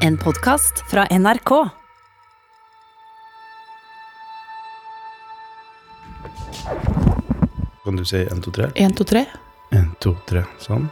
En 0.00 0.16
podkast 0.18 0.84
fra 0.90 1.06
NRK. 1.10 1.50
Kan 7.84 7.96
du 7.96 8.04
si 8.04 8.16
1, 8.16 8.42
2, 8.42 8.50
3? 8.50 8.70
1, 8.74 8.94
2, 8.96 9.04
3. 9.04 9.24
1, 9.70 9.86
2, 10.00 10.14
3, 10.28 10.42
sånn. 10.64 10.88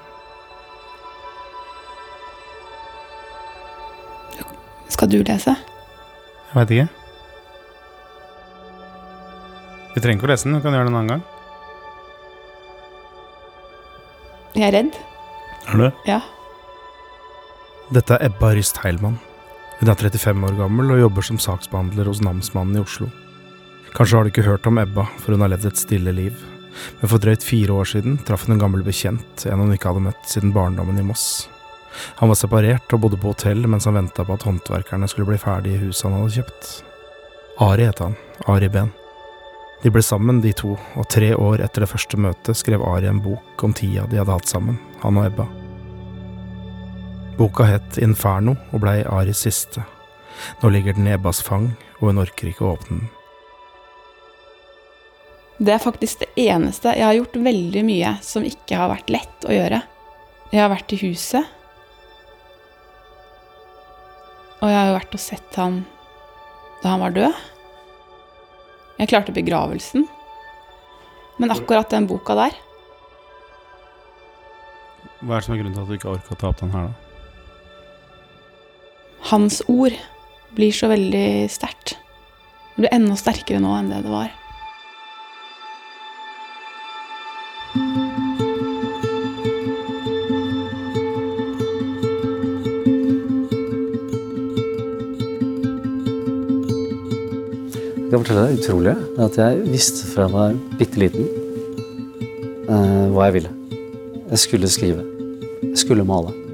Skal 4.93 5.12
du 5.12 5.18
lese? 5.22 5.56
Jeg 5.56 6.61
veit 6.61 6.77
ikke. 6.77 6.88
Vi 9.95 10.04
trenger 10.04 10.18
ikke 10.20 10.29
å 10.29 10.32
lese 10.34 10.48
den, 10.48 10.59
Du 10.59 10.64
kan 10.64 10.77
gjøre 10.77 10.88
det 10.88 10.93
en 10.93 11.00
annen 11.00 11.14
gang. 11.16 11.22
Jeg 14.59 14.68
er 14.68 14.77
redd. 14.82 14.98
Er 15.68 15.80
du? 15.80 15.88
Ja. 16.09 16.20
Dette 17.89 18.18
er 18.18 18.27
Ebba 18.27 18.50
Ryst 18.52 18.82
Heilmann. 18.82 19.14
Hun 19.79 19.88
er 19.88 19.97
35 19.97 20.42
år 20.45 20.56
gammel 20.59 20.91
og 20.92 20.98
jobber 21.01 21.24
som 21.24 21.38
saksbehandler 21.41 22.11
hos 22.11 22.19
namsmannen 22.20 22.77
i 22.77 22.83
Oslo. 22.83 23.06
Kanskje 23.95 24.19
har 24.19 24.27
du 24.27 24.28
ikke 24.28 24.45
hørt 24.45 24.66
om 24.69 24.80
Ebba, 24.83 25.06
for 25.23 25.33
hun 25.33 25.41
har 25.41 25.55
levd 25.55 25.70
et 25.70 25.80
stille 25.80 26.12
liv. 26.12 26.42
Men 27.01 27.09
for 27.09 27.23
drøyt 27.23 27.47
fire 27.47 27.73
år 27.73 27.88
siden 27.88 28.19
traff 28.28 28.45
hun 28.45 28.59
en 28.59 28.61
gammel 28.61 28.83
bekjent, 28.84 29.47
en 29.48 29.62
hun 29.64 29.73
ikke 29.73 29.88
hadde 29.88 30.05
møtt 30.05 30.28
siden 30.28 30.52
barndommen 30.52 31.01
i 31.01 31.05
Moss. 31.06 31.48
Han 32.19 32.28
var 32.28 32.37
separert 32.37 32.92
og 32.92 33.01
bodde 33.06 33.19
på 33.23 33.33
hotell 33.33 33.64
mens 33.64 33.89
han 33.89 33.97
venta 33.97 34.27
på 34.27 34.36
at 34.36 34.45
håndverkerne 34.45 35.09
skulle 35.09 35.30
bli 35.30 35.41
ferdig 35.41 35.78
i 35.78 35.80
huset 35.86 36.11
han 36.11 36.19
hadde 36.19 36.42
kjøpt. 36.42 36.69
Ari 37.70 37.86
het 37.89 38.02
han, 38.05 38.19
Ari 38.52 38.69
Ben. 38.75 38.92
De 39.80 39.95
ble 39.95 40.02
sammen, 40.05 40.42
de 40.45 40.52
to, 40.52 40.75
og 40.77 41.09
tre 41.09 41.33
år 41.33 41.64
etter 41.64 41.86
det 41.86 41.91
første 41.95 42.20
møtet 42.20 42.61
skrev 42.61 42.84
Ari 42.84 43.09
en 43.09 43.23
bok 43.25 43.64
om 43.64 43.73
tida 43.73 44.05
de 44.11 44.20
hadde 44.20 44.36
hatt 44.36 44.52
sammen, 44.52 44.77
han 45.00 45.16
og 45.16 45.30
Ebba. 45.30 45.48
Boka 47.38 47.69
het 47.69 48.01
Inferno 48.02 48.56
og 48.73 48.83
blei 48.83 49.05
Aris 49.06 49.45
siste. 49.47 49.84
Nå 50.59 50.73
ligger 50.74 50.97
den 50.97 51.06
i 51.06 51.12
Ebbas 51.15 51.38
fang, 51.42 51.70
og 52.00 52.11
hun 52.11 52.19
orker 52.22 52.50
ikke 52.50 52.67
å 52.67 52.72
åpne 52.75 52.98
den. 52.98 53.06
Det 55.59 55.75
er 55.75 55.83
faktisk 55.83 56.25
det 56.25 56.28
eneste. 56.48 56.94
Jeg 56.94 57.06
har 57.06 57.14
gjort 57.14 57.39
veldig 57.47 57.84
mye 57.86 58.12
som 58.27 58.47
ikke 58.47 58.78
har 58.78 58.91
vært 58.91 59.11
lett 59.11 59.47
å 59.47 59.55
gjøre. 59.55 59.81
Jeg 60.50 60.62
har 60.62 60.70
vært 60.70 60.94
i 60.94 61.00
huset. 61.03 61.55
Og 64.59 64.70
jeg 64.70 64.78
har 64.78 64.91
jo 64.91 64.98
vært 64.98 65.19
og 65.19 65.22
sett 65.22 65.59
han 65.62 65.81
da 66.83 66.94
han 66.94 67.03
var 67.06 67.14
død. 67.14 67.42
Jeg 68.98 69.11
klarte 69.11 69.34
begravelsen. 69.34 70.06
Men 71.39 71.55
akkurat 71.55 71.91
den 71.94 72.09
boka 72.11 72.34
der 72.34 72.55
Hva 75.22 75.36
er 75.36 75.39
det 75.39 75.44
som 75.47 75.55
er 75.55 75.61
grunnen 75.61 75.75
til 75.77 75.84
at 75.84 75.91
du 75.91 75.94
ikke 75.94 76.11
orka 76.11 76.34
å 76.34 76.39
ta 76.39 76.50
opp 76.50 76.59
den 76.62 76.75
her, 76.75 76.91
da? 76.91 77.08
Hans 79.29 79.59
ord 79.69 79.93
blir 80.57 80.73
så 80.73 80.89
veldig 80.89 81.51
sterkt. 81.53 81.98
Det 82.73 82.81
blir 82.81 82.95
enda 82.97 83.17
sterkere 83.19 83.61
nå 83.61 83.75
enn 83.77 83.91
det 83.93 83.98
det 84.07 84.12
var. 84.12 84.31
Jeg 97.99 98.15
kan 98.15 98.25
fortelle 98.25 98.49
deg 98.49 98.89
er 98.89 99.05
At 99.29 99.37
jeg 99.37 99.69
visste 99.69 100.09
fra 100.09 100.25
jeg 100.25 100.33
var 100.39 100.59
bitte 100.81 101.05
liten 101.05 101.29
uh, 102.65 103.12
hva 103.12 103.29
jeg 103.29 103.43
ville. 103.43 103.56
Jeg 104.33 104.47
skulle 104.49 104.73
skrive. 104.73 105.05
Jeg 105.69 105.77
skulle 105.84 106.09
male. 106.09 106.47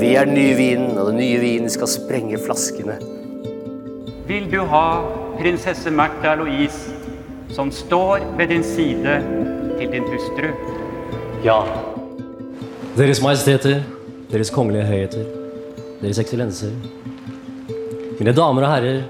Vi 0.00 0.14
er 0.16 0.24
den 0.24 0.34
nye 0.34 0.54
vinen, 0.56 0.94
og 0.98 1.10
den 1.10 1.18
nye 1.20 1.40
vinen 1.42 1.68
skal 1.68 1.88
sprenge 1.90 2.38
flaskene. 2.40 2.94
Vil 4.24 4.46
du 4.48 4.62
ha 4.70 4.84
prinsesse 5.36 5.90
Märtha 5.92 6.32
Louise 6.40 6.94
som 7.52 7.68
står 7.74 8.24
ved 8.38 8.48
din 8.48 8.64
side 8.64 9.18
til 9.76 9.90
din 9.92 10.06
hustru? 10.08 10.48
Ja. 11.44 11.58
Deres 12.96 13.20
Majesteter, 13.22 13.82
Deres 14.32 14.50
Kongelige 14.50 14.86
Høyheter, 14.88 15.26
Deres 16.00 16.22
Eksellenser, 16.22 16.72
mine 18.20 18.32
damer 18.32 18.64
og 18.64 18.72
herrer, 18.72 19.02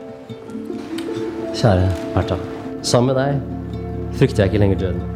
kjære 1.54 1.86
Märtha. 2.16 2.40
Sammen 2.82 3.12
med 3.12 3.20
deg 3.20 4.18
frykter 4.18 4.42
jeg 4.42 4.50
ikke 4.50 4.64
lenger 4.64 4.82
døden. 4.82 5.06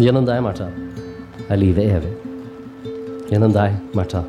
Gjennom 0.00 0.24
deg, 0.24 0.40
Märtha, 0.44 0.70
er 1.50 1.60
livet 1.60 1.84
evig. 1.98 2.16
Gjennom 3.28 3.52
deg, 3.52 3.76
Märtha, 3.92 4.24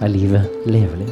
er 0.00 0.12
livet 0.12 0.66
levelig. 0.66 1.08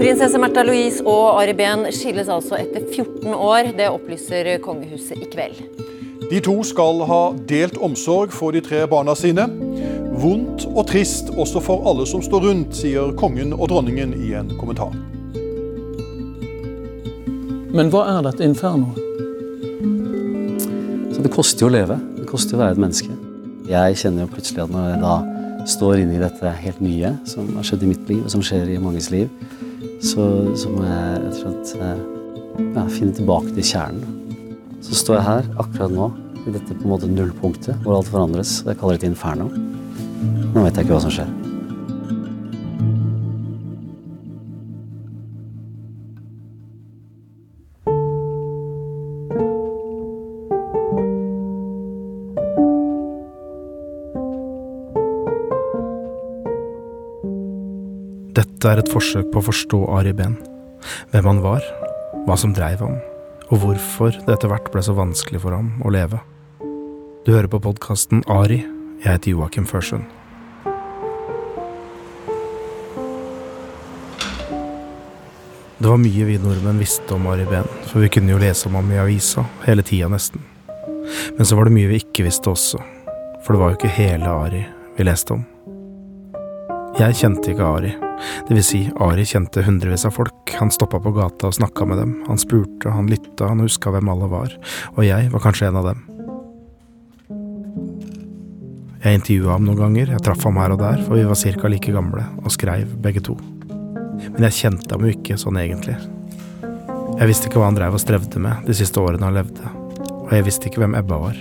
Prinsesse 0.00 0.38
Märtha 0.38 0.62
Louise 0.62 1.02
og 1.02 1.40
Ari 1.40 1.54
Behn 1.58 1.88
skilles 1.90 2.28
altså 2.30 2.60
etter 2.60 2.84
14 2.92 3.34
år. 3.34 3.72
Det 3.76 3.88
opplyser 3.90 4.52
kongehuset 4.64 5.18
i 5.18 5.28
kveld. 5.32 5.58
De 6.30 6.40
to 6.42 6.54
skal 6.66 7.02
ha 7.06 7.20
delt 7.48 7.76
omsorg 7.82 8.32
for 8.34 8.54
de 8.54 8.62
tre 8.64 8.84
barna 8.90 9.14
sine. 9.18 9.48
Vondt 10.16 10.64
og 10.72 10.86
trist 10.88 11.28
også 11.36 11.60
for 11.62 11.84
alle 11.90 12.06
som 12.08 12.22
står 12.24 12.46
rundt, 12.48 12.78
sier 12.78 13.12
kongen 13.20 13.52
og 13.54 13.68
dronningen 13.70 14.14
i 14.16 14.32
en 14.38 14.54
kommentar. 14.58 14.94
Men 17.76 17.92
hva 17.92 18.06
er 18.14 18.22
dette 18.24 18.46
inferno? 18.46 19.05
Så 21.16 21.22
det 21.24 21.32
koster 21.32 21.64
jo 21.64 21.70
å 21.70 21.72
leve. 21.72 21.94
Det 22.18 22.26
koster 22.28 22.52
jo 22.52 22.58
å 22.58 22.60
være 22.60 22.76
et 22.76 22.80
menneske. 22.82 23.14
Jeg 23.70 23.94
kjenner 24.02 24.26
jo 24.26 24.32
plutselig 24.34 24.60
at 24.66 24.72
når 24.74 24.90
jeg 24.90 24.98
da 25.00 25.14
står 25.72 26.02
inne 26.02 26.18
i 26.18 26.20
dette 26.20 26.50
helt 26.60 26.82
nye 26.84 27.14
som 27.24 27.48
har 27.56 27.64
skjedd 27.64 27.86
i 27.86 27.88
mitt 27.88 28.10
liv, 28.12 28.20
og 28.20 28.34
som 28.34 28.42
skjer 28.44 28.68
i 28.74 28.76
manges 28.82 29.08
liv, 29.14 29.30
så, 30.04 30.26
så 30.60 30.74
må 30.74 30.84
jeg 30.84 31.22
rett 31.22 31.30
og 31.32 31.40
slett 31.40 31.72
eh, 31.80 32.04
ja, 32.76 32.84
finne 32.92 33.16
tilbake 33.16 33.56
til 33.56 33.64
kjernen. 33.72 34.44
Så 34.84 35.00
står 35.00 35.16
jeg 35.16 35.26
her 35.30 35.50
akkurat 35.64 35.96
nå, 35.96 36.12
i 36.44 36.52
dette 36.52 36.76
på 36.76 36.84
en 36.84 36.92
måte 36.92 37.08
nullpunktet, 37.08 37.80
hvor 37.80 37.96
alt 37.96 38.12
forandres. 38.12 38.58
Jeg 38.68 38.76
kaller 38.76 39.00
det 39.00 39.06
et 39.06 39.14
inferno. 39.14 39.48
Nå 39.48 40.68
vet 40.68 40.76
jeg 40.76 40.84
ikke 40.84 40.98
hva 40.98 41.04
som 41.08 41.16
skjer. 41.16 41.32
Dette 58.66 58.80
er 58.80 58.82
et 58.82 58.88
forsøk 58.90 59.26
på 59.30 59.38
å 59.38 59.44
forstå 59.46 59.78
Ari 59.94 60.10
Behn. 60.18 60.32
Hvem 61.12 61.26
han 61.28 61.38
var, 61.38 61.62
hva 62.26 62.34
som 62.34 62.50
dreiv 62.50 62.80
ham, 62.82 62.96
og 63.46 63.60
hvorfor 63.62 64.16
det 64.16 64.32
etter 64.34 64.50
hvert 64.50 64.72
ble 64.74 64.80
så 64.82 64.90
vanskelig 64.96 65.38
for 65.44 65.54
ham 65.54 65.68
å 65.86 65.92
leve. 65.94 66.18
Du 67.22 67.30
hører 67.30 67.46
på 67.46 67.60
podkasten 67.62 68.24
Ari. 68.26 68.64
Jeg 69.04 69.06
heter 69.06 69.30
Joakim 69.30 69.68
Førsund. 69.70 70.02
Det 75.78 75.86
var 75.86 76.02
mye 76.02 76.26
vi 76.26 76.40
nordmenn 76.42 76.82
visste 76.82 77.14
om 77.14 77.28
Ari 77.30 77.46
Behn, 77.46 77.70
for 77.86 78.02
vi 78.02 78.10
kunne 78.16 78.34
jo 78.34 78.40
lese 78.42 78.66
om 78.66 78.80
ham 78.80 78.90
i 78.90 78.98
avisa, 78.98 79.44
hele 79.68 79.86
tida 79.86 80.10
nesten. 80.10 80.42
Men 81.36 81.46
så 81.46 81.54
var 81.54 81.70
det 81.70 81.76
mye 81.76 81.92
vi 81.92 82.02
ikke 82.02 82.26
visste 82.26 82.50
også, 82.50 82.82
for 83.46 83.54
det 83.54 83.62
var 83.62 83.70
jo 83.70 83.78
ikke 83.78 83.94
hele 84.00 84.34
Ari 84.48 84.64
vi 84.98 85.06
leste 85.06 85.38
om. 85.38 85.46
Jeg 86.98 87.20
kjente 87.22 87.54
ikke 87.54 87.70
Ari, 87.76 87.94
det 88.48 88.56
vil 88.56 88.64
si, 88.64 88.82
Ari 89.02 89.24
kjente 89.28 89.64
hundrevis 89.66 90.06
av 90.08 90.14
folk, 90.16 90.52
han 90.58 90.72
stoppa 90.74 91.00
på 91.02 91.12
gata 91.16 91.50
og 91.50 91.56
snakka 91.56 91.86
med 91.88 92.00
dem, 92.00 92.12
han 92.28 92.40
spurte, 92.40 92.92
han 92.92 93.10
lytta, 93.10 93.50
han 93.50 93.62
huska 93.64 93.92
hvem 93.94 94.10
alle 94.12 94.28
var, 94.32 94.54
og 94.94 95.02
jeg 95.06 95.30
var 95.32 95.44
kanskje 95.44 95.70
en 95.70 95.80
av 95.80 95.90
dem. 95.90 96.04
Jeg 99.04 99.20
intervjua 99.20 99.54
ham 99.54 99.66
noen 99.68 99.78
ganger, 99.78 100.14
jeg 100.16 100.24
traff 100.26 100.42
ham 100.48 100.56
her 100.58 100.74
og 100.74 100.80
der, 100.82 101.02
for 101.06 101.18
vi 101.18 101.26
var 101.28 101.38
cirka 101.38 101.70
like 101.70 101.92
gamle, 101.94 102.24
og 102.42 102.50
skreiv 102.54 102.96
begge 103.04 103.22
to. 103.28 103.36
Men 104.32 104.48
jeg 104.48 104.56
kjente 104.62 104.90
ham 104.90 105.04
jo 105.06 105.12
ikke 105.14 105.36
sånn 105.38 105.60
egentlig. 105.60 105.98
Jeg 107.16 107.28
visste 107.30 107.48
ikke 107.48 107.60
hva 107.62 107.70
han 107.70 107.78
dreiv 107.78 107.94
og 107.96 108.02
strevde 108.02 108.40
med 108.42 108.66
de 108.66 108.74
siste 108.76 109.00
årene 109.00 109.28
han 109.28 109.36
levde, 109.38 109.74
og 110.16 110.32
jeg 110.34 110.48
visste 110.48 110.68
ikke 110.68 110.82
hvem 110.82 110.98
Ebba 110.98 111.20
var. 111.22 111.38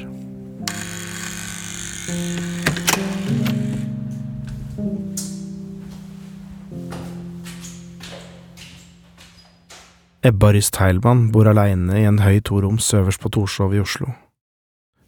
Ebba 10.25 10.54
Ryst 10.54 10.74
Teilmann 10.74 11.27
bor 11.30 11.45
aleine 11.45 12.00
i 12.01 12.06
en 12.10 12.24
høy 12.24 12.39
toroms 12.42 12.88
øverst 12.98 13.22
på 13.22 13.30
Torshov 13.30 13.75
i 13.77 13.81
Oslo. 13.83 14.07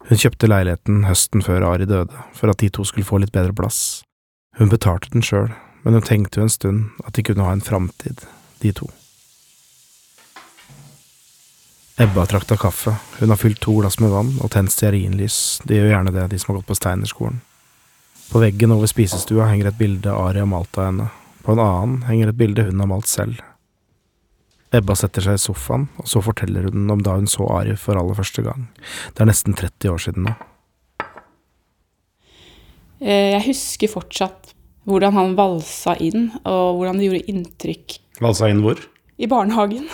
Hun 0.06 0.20
kjøpte 0.22 0.46
leiligheten 0.46 1.00
høsten 1.08 1.42
før 1.42 1.66
Ari 1.72 1.88
døde, 1.90 2.14
for 2.38 2.52
at 2.52 2.60
de 2.62 2.68
to 2.70 2.84
skulle 2.86 3.08
få 3.08 3.18
litt 3.18 3.34
bedre 3.34 3.50
plass. 3.50 4.04
Hun 4.60 4.70
betalte 4.70 5.10
den 5.10 5.26
sjøl, 5.26 5.50
men 5.82 5.98
hun 5.98 6.06
tenkte 6.06 6.38
jo 6.38 6.46
en 6.46 6.54
stund 6.54 7.02
at 7.02 7.18
de 7.18 7.26
kunne 7.26 7.42
ha 7.42 7.56
en 7.56 7.64
framtid, 7.66 8.22
de 8.62 8.72
to. 8.78 8.86
Ebba 11.98 12.28
trakta 12.30 12.54
kaffe, 12.54 12.94
hun 13.18 13.34
har 13.34 13.42
fylt 13.42 13.58
to 13.66 13.74
glass 13.80 13.98
med 13.98 14.14
vann 14.14 14.36
og 14.38 14.54
tent 14.54 14.70
stearinlys, 14.70 15.58
de 15.66 15.80
gjør 15.82 15.94
gjerne 15.96 16.14
det, 16.14 16.30
de 16.30 16.38
som 16.38 16.52
har 16.52 16.60
gått 16.60 16.70
på 16.70 16.78
Steinerskolen. 16.78 17.42
På 18.30 18.46
veggen 18.46 18.70
over 18.70 18.86
spisestua 18.86 19.50
henger 19.50 19.72
et 19.72 19.82
bilde 19.82 20.14
Ari 20.14 20.46
har 20.46 20.52
malt 20.54 20.78
av 20.78 20.92
henne, 20.92 21.12
på 21.42 21.58
en 21.58 21.66
annen 21.66 22.02
henger 22.06 22.30
et 22.30 22.38
bilde 22.38 22.70
hun 22.70 22.86
har 22.86 22.94
malt 22.94 23.10
selv. 23.10 23.47
Ebba 24.74 24.94
setter 24.98 25.24
seg 25.24 25.38
i 25.38 25.40
sofaen, 25.40 25.86
og 25.96 26.08
så 26.10 26.20
forteller 26.24 26.66
hun 26.68 26.90
om 26.92 27.00
da 27.04 27.14
hun 27.16 27.28
så 27.30 27.46
Ari 27.56 27.72
for 27.80 27.96
aller 27.96 28.16
første 28.18 28.42
gang. 28.44 28.66
Det 29.16 29.22
er 29.24 29.30
nesten 29.30 29.56
30 29.56 29.92
år 29.94 30.02
siden 30.04 30.26
nå. 30.28 30.34
Eh, 33.00 33.32
Jeg 33.36 33.44
husker 33.48 33.90
fortsatt 33.92 34.52
hvordan 34.88 35.12
han 35.16 35.34
valsa 35.38 35.94
inn, 36.00 36.30
og 36.48 36.78
hvordan 36.80 36.98
det 37.00 37.08
gjorde 37.08 37.28
inntrykk 37.32 37.98
Valsa 38.24 38.48
inn 38.50 38.62
hvor? 38.64 38.80
i 39.18 39.26
barnehagen. 39.30 39.88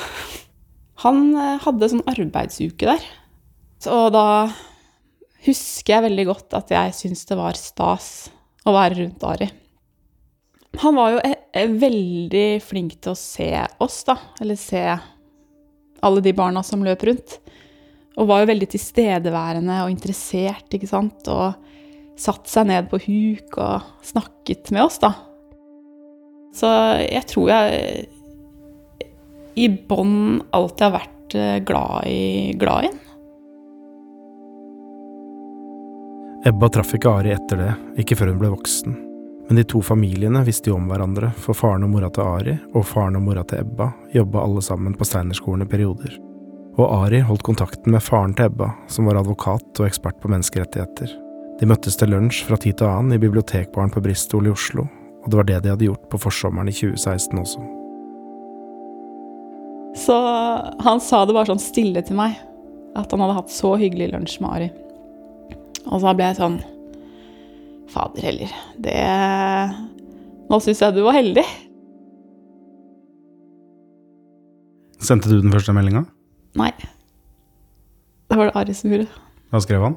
Han 1.05 1.35
eh, 1.37 1.59
hadde 1.65 1.89
sånn 1.91 2.05
arbeidsuke 2.11 2.87
der. 2.89 3.03
Så 3.83 4.07
da 4.15 4.25
husker 5.47 5.95
jeg 5.99 6.05
veldig 6.07 6.27
godt 6.31 6.55
at 6.57 6.71
jeg 6.73 6.95
syntes 6.97 7.27
det 7.29 7.37
var 7.39 7.57
stas 7.59 8.09
å 8.65 8.73
være 8.73 8.99
rundt 9.03 9.25
Ari. 9.29 9.49
Han 10.83 10.97
var 10.99 11.15
jo 11.15 11.21
eh, 11.25 11.37
eh, 11.53 11.71
veldig 11.71 12.49
flink 12.65 12.97
til 13.03 13.15
å 13.15 13.19
se 13.19 13.51
oss, 13.83 14.03
da. 14.09 14.17
Eller 14.43 14.59
se 14.59 14.83
alle 16.05 16.25
de 16.25 16.35
barna 16.37 16.63
som 16.67 16.83
løp 16.85 17.05
rundt. 17.07 17.39
Og 18.19 18.29
var 18.31 18.43
jo 18.43 18.51
veldig 18.53 18.69
tilstedeværende 18.75 19.81
og 19.85 19.93
interessert, 19.93 20.67
ikke 20.75 20.91
sant. 20.91 21.31
Og 21.31 21.55
satt 22.21 22.51
seg 22.51 22.69
ned 22.71 22.91
på 22.91 23.01
huk 23.07 23.57
og 23.59 24.05
snakket 24.07 24.71
med 24.75 24.87
oss, 24.87 25.01
da. 25.03 25.15
Så 26.55 26.69
jeg 27.03 27.27
tror 27.31 27.51
jeg 27.51 28.05
i 29.59 29.67
bånn 29.89 30.43
alltid 30.55 30.87
har 30.87 30.95
vært 30.99 31.39
eh, 31.39 31.57
glad 31.67 32.07
i, 32.11 32.55
glad 32.59 32.87
i 32.87 32.93
den. 32.93 33.01
Ebba 36.45 36.69
traff 36.69 36.93
ikke 36.95 37.15
Ari 37.23 37.33
etter 37.35 37.63
det, 37.63 37.73
ikke 38.03 38.19
før 38.21 38.35
hun 38.35 38.41
ble 38.43 38.53
voksen. 38.53 39.04
Men 39.49 39.57
de 39.57 39.65
to 39.65 39.83
familiene 39.85 40.41
visste 40.45 40.71
jo 40.71 40.79
om 40.79 40.87
hverandre, 40.89 41.29
for 41.37 41.57
faren 41.57 41.85
og 41.85 41.93
mora 41.93 42.09
til 42.13 42.25
Ari 42.25 42.55
og 42.73 42.87
faren 42.89 43.19
og 43.19 43.27
mora 43.27 43.43
til 43.45 43.61
Ebba 43.61 43.91
jobba 44.15 44.41
alle 44.41 44.63
sammen 44.65 44.97
på 44.97 45.05
Steinerskolen 45.05 45.67
i 45.67 45.71
perioder. 45.71 46.17
Og 46.81 46.89
Ari 47.05 47.21
holdt 47.23 47.45
kontakten 47.47 47.93
med 47.93 48.03
faren 48.03 48.33
til 48.35 48.49
Ebba, 48.49 48.71
som 48.89 49.07
var 49.07 49.21
advokat 49.21 49.81
og 49.81 49.87
ekspert 49.87 50.19
på 50.23 50.33
menneskerettigheter. 50.33 51.13
De 51.61 51.69
møttes 51.71 51.99
til 52.01 52.11
lunsj 52.11 52.41
fra 52.49 52.59
tid 52.59 52.81
til 52.81 52.89
annen 52.89 53.15
i 53.15 53.21
bibliotekbaren 53.23 53.93
på 53.95 54.03
Bristol 54.03 54.49
i 54.49 54.55
Oslo, 54.55 54.89
og 55.23 55.31
det 55.31 55.39
var 55.39 55.49
det 55.51 55.61
de 55.63 55.75
hadde 55.75 55.89
gjort 55.91 56.09
på 56.11 56.21
forsommeren 56.25 56.73
i 56.73 56.75
2016 56.75 57.45
også. 57.45 57.63
Så 59.95 60.17
han 60.83 61.01
sa 61.01 61.23
det 61.23 61.37
bare 61.37 61.53
sånn 61.53 61.63
stille 61.63 62.03
til 62.03 62.19
meg, 62.19 62.35
at 62.99 63.13
han 63.13 63.23
hadde 63.23 63.37
hatt 63.39 63.53
så 63.55 63.77
hyggelig 63.79 64.11
lunsj 64.11 64.41
med 64.43 64.57
Ari. 64.57 64.71
Og 65.85 66.01
så 66.03 66.15
ble 66.17 66.33
jeg 66.33 66.41
sånn 66.41 66.59
Fader 67.93 68.25
heller, 68.25 68.53
det 68.81 68.97
Nå 70.51 70.59
syns 70.61 70.81
jeg 70.83 70.95
du 70.97 71.03
var 71.07 71.17
heldig. 71.17 71.45
Sendte 75.05 75.31
du 75.31 75.39
den 75.41 75.53
første 75.53 75.73
meldinga? 75.77 76.05
Nei. 76.61 76.71
Det 78.29 78.37
var 78.39 78.51
det 78.51 78.57
Ari 78.61 78.77
som 78.77 78.93
gjorde. 78.93 79.09
Hva 79.53 79.61
skrev 79.65 79.85
han? 79.85 79.97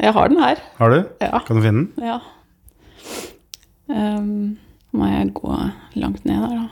Jeg 0.00 0.12
har 0.16 0.32
den 0.32 0.40
her. 0.40 0.60
Har 0.78 0.92
du? 0.92 0.98
Ja. 1.20 1.40
Kan 1.46 1.60
du 1.60 1.62
finne 1.64 1.84
den? 1.84 2.08
Ja. 2.08 2.18
Um, 3.90 4.56
må 4.96 5.08
jeg 5.10 5.32
gå 5.36 5.56
langt 6.00 6.24
ned 6.24 6.40
der, 6.40 6.56
da. 6.56 6.68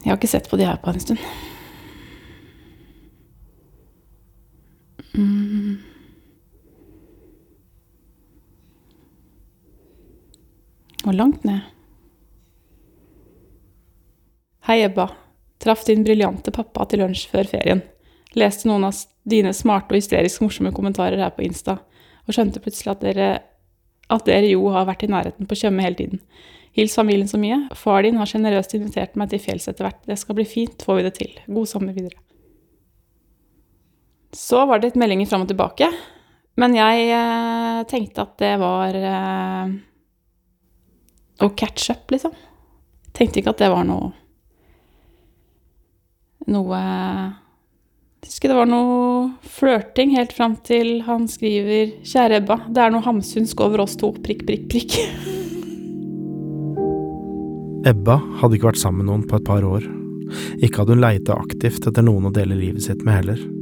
Jeg 0.00 0.08
har 0.12 0.16
ikke 0.16 0.32
sett 0.32 0.48
på 0.48 0.56
de 0.56 0.64
her 0.64 0.80
på 0.80 0.92
en 0.92 1.02
stund. 1.02 1.20
Og 11.10 11.16
langt 11.18 11.42
ned. 11.42 11.64
Hei, 14.68 14.84
Ebba. 14.84 15.08
Traff 15.58 15.82
din 15.88 16.04
briljante 16.06 16.52
pappa 16.54 16.84
til 16.86 17.02
lunsj 17.02 17.24
før 17.32 17.48
ferien. 17.50 17.82
Leste 18.38 18.68
noen 18.70 18.86
av 18.86 19.00
dine 19.26 19.50
smarte 19.56 19.90
og 19.90 19.98
hysterisk 19.98 20.44
morsomme 20.44 20.70
kommentarer 20.76 21.18
her 21.18 21.32
på 21.34 21.42
Insta, 21.48 21.80
og 22.28 22.36
skjønte 22.36 22.62
plutselig 22.62 22.92
at 22.92 23.02
dere, 23.02 23.28
at 24.06 24.28
dere 24.28 24.52
jo 24.52 24.70
har 24.70 24.86
vært 24.86 25.02
i 25.08 25.10
nærheten 25.10 25.50
på 25.50 25.58
Tjøme 25.58 25.82
hele 25.82 25.98
tiden. 25.98 26.22
Hils 26.78 26.94
familien 26.94 27.26
så 27.26 27.42
mye. 27.42 27.58
Far 27.74 28.06
din 28.06 28.20
har 28.20 28.30
sjenerøst 28.30 28.78
invitert 28.78 29.18
meg 29.18 29.32
til 29.32 29.42
fjells 29.42 29.66
etter 29.66 29.88
hvert. 29.88 30.00
Det 30.06 30.20
skal 30.20 30.38
bli 30.38 30.46
fint, 30.46 30.86
får 30.86 31.00
vi 31.00 31.06
det 31.08 31.14
til. 31.18 31.36
God 31.50 31.74
sommer 31.74 31.96
videre. 31.96 32.22
Så 34.30 34.62
var 34.62 34.78
det 34.78 34.92
litt 34.92 35.02
meldinger 35.02 35.26
fram 35.26 35.42
og 35.42 35.50
tilbake, 35.50 35.90
men 36.62 36.78
jeg 36.78 37.10
eh, 37.10 37.86
tenkte 37.90 38.22
at 38.22 38.36
det 38.38 38.54
var 38.62 38.94
eh, 38.94 39.78
å 41.46 41.50
catch 41.56 41.90
up, 41.92 42.10
liksom. 42.12 42.34
Tenkte 43.16 43.40
ikke 43.40 43.54
at 43.54 43.62
det 43.62 43.70
var 43.72 43.86
noe 43.88 44.12
Noe 46.50 46.78
Jeg 46.80 48.30
husker 48.30 48.50
det 48.50 48.56
var 48.56 48.68
noe 48.70 49.28
flørting 49.44 50.14
helt 50.16 50.32
fram 50.36 50.56
til 50.66 51.02
han 51.06 51.26
skriver 51.28 51.92
'Kjære 52.00 52.40
Ebba, 52.40 52.56
det 52.68 52.82
er 52.84 52.94
noe 52.94 53.04
hamsunsk 53.04 53.60
over 53.60 53.84
oss 53.84 53.96
to', 54.00 54.12
prikk, 54.24 54.46
prikk, 54.48 54.66
prikk. 54.72 54.96
Ebba 57.88 58.18
hadde 58.40 58.56
ikke 58.56 58.72
vært 58.72 58.82
sammen 58.82 59.04
med 59.04 59.10
noen 59.10 59.28
på 59.28 59.40
et 59.40 59.46
par 59.46 59.64
år. 59.64 59.86
Ikke 60.60 60.82
hadde 60.82 60.96
hun 60.96 61.04
leita 61.04 61.38
aktivt 61.40 61.86
etter 61.88 62.04
noen 62.04 62.28
å 62.28 62.34
dele 62.34 62.58
livet 62.58 62.84
sitt 62.84 63.04
med 63.04 63.20
heller. 63.22 63.59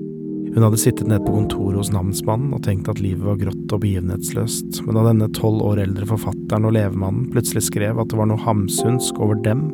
Hun 0.55 0.65
hadde 0.65 0.81
sittet 0.81 1.09
nede 1.11 1.25
på 1.25 1.35
kontoret 1.35 1.77
hos 1.79 1.91
namsmannen 1.93 2.55
og 2.57 2.63
tenkt 2.65 2.89
at 2.91 3.03
livet 3.03 3.25
var 3.27 3.37
grått 3.41 3.75
og 3.75 3.83
begivenhetsløst, 3.83 4.81
men 4.87 4.97
da 4.97 5.05
denne 5.11 5.29
tolv 5.37 5.61
år 5.67 5.83
eldre 5.85 6.09
forfatteren 6.09 6.67
og 6.69 6.75
levemannen 6.77 7.29
plutselig 7.35 7.67
skrev 7.69 8.01
at 8.01 8.11
det 8.11 8.19
var 8.19 8.31
noe 8.31 8.41
hamsunsk 8.43 9.21
over 9.23 9.39
dem, 9.45 9.69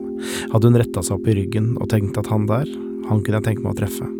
hadde 0.52 0.70
hun 0.70 0.80
retta 0.82 1.04
seg 1.04 1.18
opp 1.18 1.30
i 1.30 1.38
ryggen 1.38 1.72
og 1.78 1.88
tenkt 1.94 2.18
at 2.20 2.28
han 2.32 2.48
der, 2.50 2.68
han 3.08 3.22
kunne 3.22 3.40
jeg 3.40 3.48
tenke 3.48 3.64
meg 3.64 3.74
å 3.76 3.80
treffe. 3.84 4.10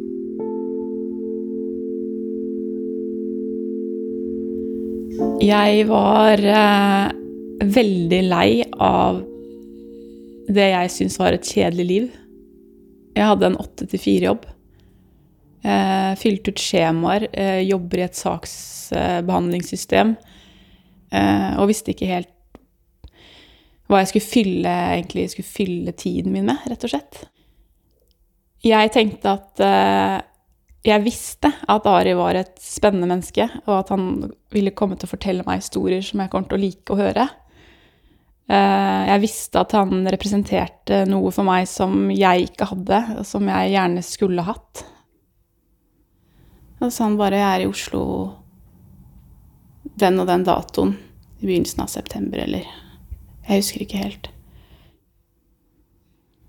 Jeg 5.45 5.85
var 5.91 6.41
eh, 6.41 7.13
veldig 7.75 8.21
lei 8.31 8.51
av 8.81 9.21
det 10.55 10.69
jeg 10.71 10.93
syntes 10.93 11.19
var 11.21 11.37
et 11.37 11.49
kjedelig 11.49 11.87
liv. 11.89 12.11
Jeg 13.15 13.29
hadde 13.29 13.51
en 13.51 13.59
åtte 13.61 13.87
til 13.91 14.01
fire-jobb. 14.01 14.47
Eh, 15.65 16.15
fylte 16.21 16.51
ut 16.51 16.61
skjemaer, 16.61 17.29
eh, 17.33 17.61
jobber 17.65 17.99
i 17.99 18.05
et 18.05 18.19
saksbehandlingssystem. 18.19 20.11
Eh, 21.11 21.57
og 21.57 21.71
visste 21.71 21.95
ikke 21.95 22.11
helt 22.11 22.31
hva 23.89 24.03
jeg 24.03 24.11
skulle 24.11 24.29
fylle, 24.29 24.75
egentlig, 24.93 25.31
skulle 25.33 25.49
fylle 25.49 25.93
tiden 25.97 26.33
min 26.33 26.51
med, 26.51 26.61
rett 26.69 26.85
og 26.85 26.93
slett. 26.93 27.25
Jeg 28.65 28.93
tenkte 28.93 29.33
at 29.37 29.61
jeg 30.85 31.03
visste 31.05 31.51
at 31.69 31.87
Ari 31.87 32.15
var 32.17 32.39
et 32.41 32.55
spennende 32.61 33.11
menneske, 33.11 33.45
og 33.67 33.75
at 33.83 33.93
han 33.93 34.33
ville 34.57 34.73
komme 34.73 34.97
til 34.97 35.05
å 35.05 35.13
fortelle 35.13 35.45
meg 35.45 35.61
historier 35.61 36.01
som 36.05 36.23
jeg 36.25 36.33
kommer 36.33 36.49
til 36.49 36.57
å 36.57 36.63
like 36.63 36.97
å 36.97 36.97
høre. 36.97 37.29
Jeg 38.49 39.21
visste 39.21 39.61
at 39.61 39.77
han 39.77 40.09
representerte 40.09 41.05
noe 41.13 41.29
for 41.29 41.45
meg 41.45 41.69
som 41.69 42.09
jeg 42.09 42.49
ikke 42.49 42.71
hadde, 42.73 43.05
og 43.19 43.29
som 43.29 43.53
jeg 43.53 43.77
gjerne 43.77 44.09
skulle 44.09 44.49
hatt. 44.49 44.87
Og 46.85 46.93
så 46.93 47.07
han 47.07 47.17
bare 47.17 47.41
'Jeg 47.41 47.55
er 47.55 47.65
i 47.65 47.71
Oslo 47.71 48.35
den 49.97 50.21
og 50.21 50.27
den 50.27 50.45
datoen 50.45 50.97
i 51.41 51.47
begynnelsen 51.47 51.81
av 51.81 51.89
september', 51.89 52.43
eller 52.43 52.65
Jeg 53.49 53.61
husker 53.61 53.81
ikke 53.81 53.99
helt. 53.99 54.29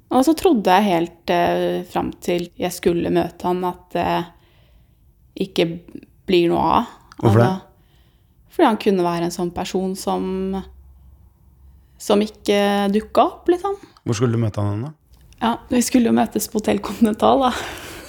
Og 0.10 0.24
så 0.24 0.34
trodde 0.34 0.72
jeg 0.72 0.84
helt 0.84 1.30
eh, 1.30 1.84
fram 1.84 2.14
til 2.22 2.50
jeg 2.58 2.72
skulle 2.72 3.12
møte 3.12 3.44
han, 3.44 3.64
at 3.66 3.90
det 3.92 4.26
ikke 5.36 5.80
blir 6.26 6.48
noe 6.50 6.60
av. 6.60 6.86
Hvorfor 7.20 7.40
det? 7.40 7.48
Altså, 7.48 7.62
fordi 8.50 8.68
han 8.68 8.78
kunne 8.78 9.04
være 9.04 9.24
en 9.26 9.36
sånn 9.36 9.52
person 9.52 9.96
som 9.96 10.64
som 11.98 12.22
ikke 12.22 12.92
dukka 12.92 13.22
opp, 13.22 13.48
liksom. 13.50 13.76
Hvor 14.04 14.14
skulle 14.16 14.32
du 14.32 14.40
møte 14.40 14.62
han 14.62 14.84
da? 14.84 14.94
Ja, 15.42 15.58
vi 15.70 15.82
skulle 15.82 16.08
jo 16.08 16.16
møtes 16.16 16.48
på 16.48 16.60
Hotell 16.60 16.80
Continental, 16.80 17.40
da. 17.40 17.52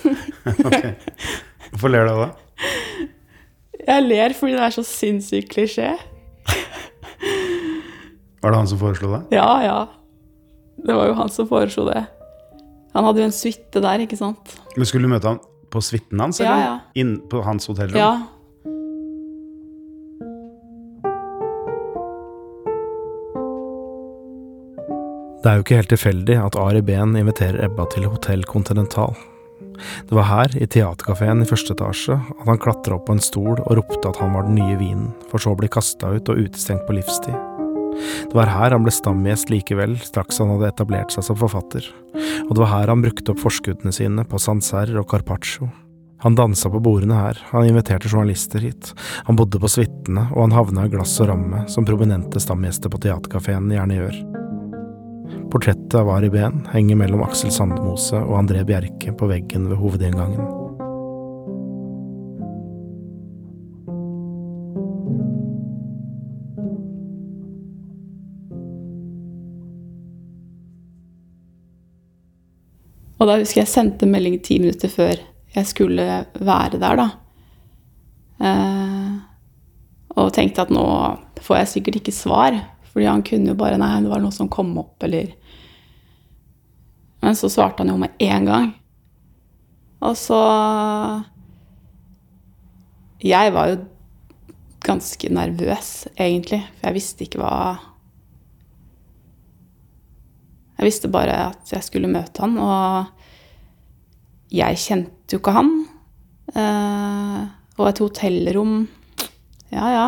Hvorfor 1.76 1.92
ler 1.92 2.06
du 2.08 2.10
av 2.14 2.20
det? 2.22 3.08
Jeg 3.84 4.04
ler 4.06 4.32
fordi 4.32 4.54
det 4.56 4.62
er 4.64 4.72
så 4.72 4.82
sinnssykt 4.88 5.50
klisjé. 5.52 5.90
Var 8.40 8.54
det 8.54 8.60
han 8.62 8.70
som 8.70 8.80
foreslo 8.80 9.10
det? 9.12 9.18
Ja, 9.36 9.50
ja. 9.60 9.74
Det 10.86 10.96
var 10.96 11.10
jo 11.10 11.18
han 11.18 11.28
som 11.28 11.44
foreslo 11.50 11.84
det. 11.90 12.00
Han 12.96 13.04
hadde 13.04 13.20
jo 13.20 13.26
en 13.28 13.36
suite 13.36 13.82
der, 13.84 14.06
ikke 14.06 14.16
sant. 14.16 14.56
Men 14.72 14.88
skulle 14.88 15.04
du 15.04 15.12
møte 15.12 15.28
han 15.28 15.42
på 15.68 15.84
suiten 15.84 16.22
hans, 16.24 16.40
Ja, 16.40 16.56
ja. 16.62 16.72
Inn 16.96 17.18
på 17.28 17.44
hans 17.44 17.68
hotellrom? 17.68 18.00
Ja. 18.00 18.24
Det 25.44 25.52
er 25.52 25.60
jo 25.60 25.66
ikke 25.68 25.82
helt 25.84 25.92
tilfeldig 25.92 26.40
at 26.40 26.56
Ari 26.56 26.80
Behn 26.80 27.12
inviterer 27.20 27.68
Ebba 27.68 27.84
til 27.92 28.08
Hotell 28.08 28.48
Continental. 28.48 29.12
Det 30.08 30.16
var 30.16 30.28
her, 30.30 30.56
i 30.60 30.68
teaterkafeen 30.70 31.42
i 31.42 31.48
første 31.48 31.76
etasje, 31.76 32.16
at 32.16 32.46
han 32.48 32.62
klatra 32.62 32.98
opp 32.98 33.06
på 33.08 33.16
en 33.16 33.22
stol 33.22 33.56
og 33.56 33.76
ropte 33.78 34.10
at 34.10 34.20
han 34.22 34.34
var 34.36 34.48
den 34.48 34.58
nye 34.60 34.78
vinen, 34.80 35.12
for 35.30 35.42
så 35.42 35.54
å 35.54 35.58
bli 35.58 35.70
kasta 35.72 36.14
ut 36.16 36.32
og 36.32 36.42
utestengt 36.46 36.86
på 36.88 36.96
livstid. 36.98 37.36
Det 37.96 38.36
var 38.36 38.50
her 38.52 38.74
han 38.74 38.84
ble 38.84 38.92
stamgjest 38.92 39.50
likevel, 39.52 39.96
straks 40.04 40.40
han 40.42 40.52
hadde 40.52 40.68
etablert 40.74 41.14
seg 41.14 41.24
som 41.26 41.38
forfatter, 41.40 41.86
og 42.44 42.52
det 42.52 42.62
var 42.62 42.72
her 42.74 42.92
han 42.92 43.04
brukte 43.04 43.32
opp 43.32 43.42
forskuddene 43.44 43.94
sine 43.94 44.26
på 44.28 44.40
Sancerre 44.42 45.00
og 45.00 45.08
Carpaccio. 45.10 45.70
Han 46.24 46.36
dansa 46.36 46.70
på 46.72 46.80
bordene 46.80 47.18
her, 47.18 47.40
han 47.50 47.68
inviterte 47.68 48.08
journalister 48.08 48.64
hit, 48.64 48.92
han 49.28 49.36
bodde 49.36 49.60
på 49.60 49.68
suitene, 49.68 50.28
og 50.32 50.46
han 50.46 50.56
havna 50.56 50.86
i 50.86 50.92
glass 50.92 51.18
og 51.20 51.30
ramme, 51.32 51.66
som 51.72 51.88
prominente 51.88 52.40
stamgjester 52.40 52.92
på 52.92 53.02
teaterkafeen 53.04 53.68
gjerne 53.72 54.00
gjør. 54.00 54.45
Portrettet 55.56 55.94
av 55.94 56.10
Ari 56.12 56.28
Behn 56.28 56.66
henger 56.68 56.98
mellom 57.00 57.22
Aksel 57.24 57.48
Sandemose 57.48 58.18
og 58.18 58.34
André 58.36 58.60
Bjerke 58.68 59.08
på 59.16 59.24
veggen 59.30 59.70
ved 59.70 59.78
hovedinngangen. 59.80 60.42
Og 73.16 73.24
da 73.24 73.38
husker 73.40 73.62
jeg 73.62 73.72
sendte 73.72 74.04
melding 74.12 74.36
ti 74.44 74.60
minutter 74.60 74.92
før 74.92 75.24
jeg 75.56 75.72
skulle 75.72 76.26
være 76.36 76.84
der, 76.84 77.00
da. 77.00 77.08
Eh, 78.44 79.10
og 80.20 80.34
tenkte 80.36 80.68
at 80.68 80.76
nå 80.82 80.84
får 81.40 81.62
jeg 81.62 81.74
sikkert 81.78 82.02
ikke 82.02 82.18
svar. 82.20 82.60
Fordi 82.92 83.08
han 83.08 83.24
kunne 83.24 83.50
jo 83.50 83.56
bare 83.56 83.76
Nei, 83.76 83.98
det 84.00 84.08
var 84.08 84.22
noe 84.24 84.32
som 84.32 84.48
kom 84.48 84.70
opp, 84.80 84.94
eller 85.04 85.32
Men 87.26 87.34
så 87.34 87.50
svarte 87.50 87.82
han 87.82 87.90
jo 87.90 87.98
med 87.98 88.14
én 88.22 88.46
gang. 88.46 88.70
Og 90.06 90.14
så 90.14 90.38
Jeg 93.24 93.52
var 93.52 93.72
jo 93.72 93.76
ganske 94.86 95.28
nervøs, 95.34 96.06
egentlig. 96.14 96.60
For 96.76 96.86
jeg 96.86 96.94
visste 96.94 97.26
ikke 97.26 97.40
hva 97.42 97.56
Jeg 100.76 100.86
visste 100.86 101.08
bare 101.10 101.34
at 101.48 101.72
jeg 101.72 101.82
skulle 101.82 102.10
møte 102.12 102.44
han, 102.44 102.58
og 102.60 103.06
jeg 104.52 104.76
kjente 104.76 105.32
jo 105.32 105.40
ikke 105.40 105.54
han. 105.56 105.70
Eh, 106.52 107.46
og 107.80 107.88
et 107.88 107.98
hotellrom 108.04 108.74
Ja, 109.72 109.88
ja. 109.90 110.06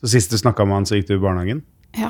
Så 0.00 0.16
sist 0.16 0.32
du 0.32 0.40
snakka 0.40 0.64
med 0.64 0.80
han, 0.80 0.86
så 0.88 0.96
gikk 0.96 1.12
du 1.12 1.18
i 1.18 1.22
barnehagen? 1.22 1.62
Ja. 1.94 2.08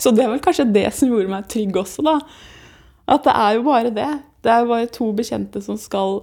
Så 0.00 0.12
det 0.16 0.26
vel 0.30 0.40
kanskje 0.42 0.70
det 0.72 0.88
som 0.96 1.10
gjorde 1.12 1.30
meg 1.32 1.48
trygg 1.52 1.76
også, 1.76 2.04
da. 2.06 2.16
At 3.10 3.26
det 3.26 3.36
er 3.36 3.56
jo 3.58 3.64
bare 3.66 3.92
det. 3.94 4.10
Det 4.40 4.52
er 4.52 4.64
jo 4.64 4.70
bare 4.72 4.90
to 4.92 5.10
bekjente 5.16 5.60
som 5.64 5.76
skal 5.80 6.22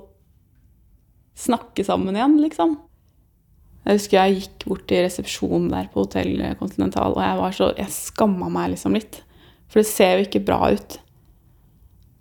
snakke 1.38 1.86
sammen 1.86 2.17
igjen, 2.17 2.39
liksom. 2.41 2.77
Jeg 3.88 4.00
husker 4.00 4.17
jeg 4.17 4.39
gikk 4.41 4.65
bort 4.67 4.88
til 4.89 5.05
resepsjonen 5.05 5.69
der 5.72 5.88
på 5.93 6.03
Hotell 6.03 6.41
Continental, 6.60 7.13
og 7.15 7.24
jeg 7.24 7.38
var 7.39 7.53
så 7.55 7.69
Jeg 7.77 7.93
skamma 7.93 8.50
meg 8.51 8.74
liksom 8.74 8.98
litt. 8.98 9.22
For 9.69 9.79
det 9.79 9.89
ser 9.89 10.17
jo 10.17 10.25
ikke 10.27 10.43
bra 10.48 10.72
ut 10.74 10.98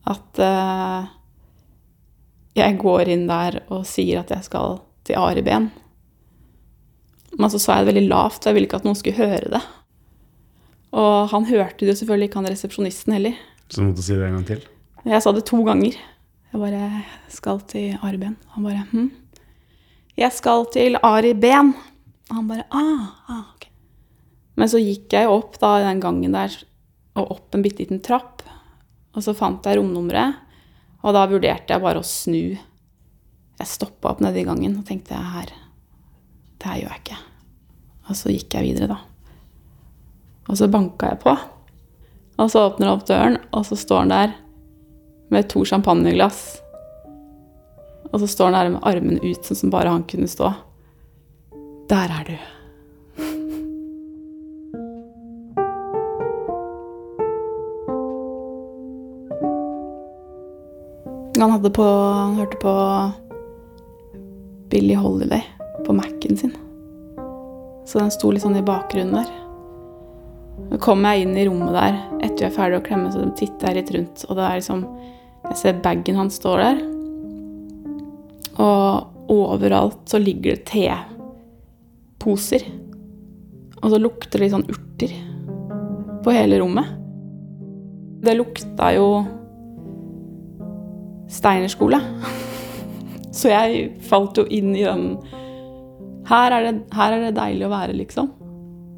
at 0.06 0.38
uh, 0.38 1.08
jeg 2.54 2.78
går 2.78 3.10
inn 3.10 3.24
der 3.26 3.58
og 3.74 3.82
sier 3.88 4.20
at 4.20 4.30
jeg 4.30 4.46
skal 4.46 4.78
til 5.06 5.18
Ariben. 5.18 5.70
Men 7.36 7.52
så 7.52 7.58
sa 7.60 7.78
jeg 7.78 7.86
det 7.86 7.92
veldig 7.94 8.06
lavt, 8.12 8.44
og 8.44 8.48
jeg 8.48 8.56
ville 8.56 8.70
ikke 8.70 8.80
at 8.80 8.86
noen 8.86 8.98
skulle 8.98 9.18
høre 9.18 9.50
det. 9.56 9.62
Og 10.94 11.28
han 11.32 11.48
hørte 11.48 11.82
det 11.82 11.94
jo 11.94 11.98
selvfølgelig 12.00 12.30
ikke, 12.30 12.40
han 12.42 12.50
resepsjonisten 12.52 13.16
heller. 13.16 13.38
Så 13.68 13.80
du 13.80 13.88
måtte 13.88 14.04
si 14.06 14.14
det 14.14 14.28
en 14.28 14.38
gang 14.38 14.46
til? 14.48 14.62
Jeg 15.06 15.22
sa 15.22 15.32
det 15.34 15.44
to 15.48 15.60
ganger. 15.66 15.96
Jeg 16.52 16.62
bare 16.62 17.02
skal 17.32 17.60
til 17.68 17.98
Ari 18.02 18.20
Ben. 18.22 18.36
Han 18.54 18.66
bare 18.66 18.86
hm? 18.92 19.10
Jeg 20.16 20.32
skal 20.32 20.66
til 20.72 20.98
Ari 21.02 21.34
Ben. 21.34 21.74
Og 22.30 22.38
han 22.38 22.48
bare 22.50 22.66
ah, 22.70 23.10
ah, 23.30 23.44
ok. 23.54 23.68
Men 24.56 24.70
så 24.72 24.80
gikk 24.80 25.12
jeg 25.12 25.30
opp 25.30 25.58
da 25.60 25.76
den 25.84 26.00
gangen 26.02 26.34
der, 26.34 26.54
og 27.16 27.34
opp 27.36 27.54
en 27.54 27.64
bitte 27.64 27.84
liten 27.84 28.00
trapp. 28.02 28.42
Og 29.16 29.24
så 29.24 29.34
fant 29.36 29.64
jeg 29.64 29.78
romnummeret, 29.78 30.42
og 31.04 31.14
da 31.16 31.26
vurderte 31.30 31.74
jeg 31.74 31.84
bare 31.84 32.00
å 32.00 32.06
snu. 32.06 32.56
Jeg 33.56 33.68
stoppa 33.70 34.10
opp 34.12 34.22
nedi 34.24 34.42
gangen 34.44 34.74
og 34.76 34.84
tenkte 34.84 35.16
her 35.16 35.48
Det 36.60 36.68
her 36.68 36.80
gjør 36.82 36.90
jeg 36.92 37.02
ikke. 37.04 37.20
Og 38.06 38.18
så 38.18 38.32
gikk 38.32 38.56
jeg 38.56 38.66
videre, 38.70 38.96
da. 38.96 39.15
Og 40.46 40.58
så 40.58 40.68
banka 40.70 41.12
jeg 41.12 41.22
på. 41.24 41.36
Og 42.36 42.50
så 42.52 42.66
åpner 42.68 42.90
han 42.90 42.98
opp 42.98 43.06
døren, 43.08 43.38
og 43.50 43.64
så 43.66 43.78
står 43.78 44.04
han 44.04 44.12
der 44.12 44.34
med 45.32 45.48
to 45.50 45.64
champagneglass. 45.66 46.60
Og 48.12 48.20
så 48.22 48.28
står 48.30 48.52
han 48.52 48.58
der 48.58 48.74
med 48.76 48.84
armene 48.86 49.22
ut, 49.24 49.42
sånn 49.46 49.62
som 49.64 49.72
bare 49.72 49.94
han 49.94 50.04
kunne 50.08 50.28
stå. 50.30 50.52
Der 51.90 52.12
er 52.12 52.28
du. 52.28 52.36
Han 61.36 61.52
hadde 61.52 61.70
på 61.70 61.84
Han 61.84 62.34
hørte 62.34 62.56
på 62.56 62.72
Billie 64.70 64.96
Holiday 64.96 65.44
på 65.86 65.92
Mac-en 65.92 66.36
sin. 66.36 66.54
Så 67.86 67.98
den 68.00 68.10
sto 68.10 68.32
litt 68.32 68.42
sånn 68.42 68.56
i 68.58 68.64
bakgrunnen 68.66 69.20
der. 69.20 69.45
Så 70.70 70.78
kommer 70.82 71.14
jeg 71.14 71.26
inn 71.26 71.36
i 71.38 71.46
rommet 71.48 71.74
der 71.76 71.94
etter 72.24 72.40
vi 72.42 72.48
er 72.48 72.54
ferdig 72.56 72.78
å 72.80 72.86
klemme, 72.86 73.12
så 73.12 73.20
titter 73.38 73.68
jeg 73.68 73.76
litt 73.78 73.92
rundt, 73.96 74.24
og 74.26 74.32
det 74.38 74.44
er 74.46 74.58
liksom 74.60 74.80
Jeg 75.46 75.56
ser 75.60 75.82
bagen 75.82 76.16
hans 76.18 76.34
står 76.40 76.58
der. 76.58 76.78
Og 78.58 79.30
overalt 79.30 80.02
så 80.10 80.18
ligger 80.18 80.56
det 80.56 80.66
teposer. 82.18 82.62
Og 83.82 83.92
så 83.92 83.98
lukter 84.00 84.38
det 84.38 84.42
litt 84.42 84.54
sånn 84.56 84.66
urter 84.66 85.12
på 86.24 86.34
hele 86.34 86.58
rommet. 86.58 86.88
Det 88.26 88.34
lukta 88.34 88.90
jo 88.96 89.06
steinerskole. 91.30 92.00
Så 93.36 93.52
jeg 93.52 94.00
falt 94.08 94.38
jo 94.40 94.46
inn 94.50 94.74
i 94.74 94.82
den 94.86 95.18
her 96.26 96.50
er, 96.50 96.64
det, 96.66 96.86
her 96.96 97.14
er 97.14 97.20
det 97.28 97.36
deilig 97.36 97.66
å 97.68 97.70
være, 97.70 97.94
liksom. 98.00 98.32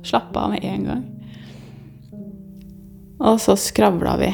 Slappe 0.07 0.41
av 0.41 0.55
med 0.55 0.65
en 0.65 0.85
gang. 0.87 1.03
Og 3.19 3.41
så 3.43 3.57
skravla 3.59 4.15
vi 4.21 4.29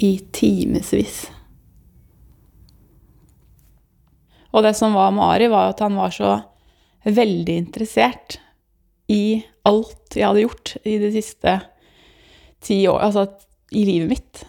i 0.00 0.14
timevis. 0.32 1.22
Og 4.50 4.64
det 4.66 4.74
som 4.74 4.96
var 4.96 5.12
med 5.14 5.26
Ari, 5.28 5.50
var 5.52 5.70
at 5.70 5.82
han 5.84 5.98
var 5.98 6.10
så 6.14 6.32
veldig 7.06 7.54
interessert 7.54 8.40
i 9.10 9.40
alt 9.66 10.16
jeg 10.16 10.26
hadde 10.26 10.44
gjort 10.44 10.74
i 10.86 10.96
de 11.02 11.10
siste 11.14 11.54
ti 12.64 12.82
år, 12.90 12.98
altså 13.06 13.26
i 13.70 13.84
livet 13.86 14.10
mitt. 14.10 14.42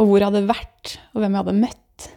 Og 0.00 0.08
hvor 0.08 0.20
jeg 0.20 0.30
hadde 0.30 0.48
vært, 0.48 0.96
og 1.12 1.20
hvem 1.20 1.34
jeg 1.36 1.44
hadde 1.44 1.58
møtt, 1.60 2.08